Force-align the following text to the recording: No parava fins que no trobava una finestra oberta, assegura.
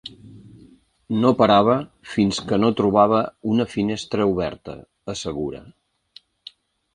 No 1.23 1.31
parava 1.41 1.75
fins 2.13 2.39
que 2.51 2.59
no 2.63 2.71
trobava 2.79 3.19
una 3.53 3.67
finestra 3.75 4.27
oberta, 4.33 4.77
assegura. 5.15 5.63